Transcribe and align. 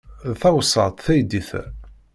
D 0.29 0.33
tawessart 0.41 0.97
teydit-a. 1.05 1.63